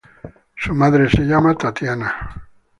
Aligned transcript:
Su 0.55 0.73
madre 0.73 1.11
se 1.11 1.21
llama 1.21 1.55
Tatiana. 1.55 2.11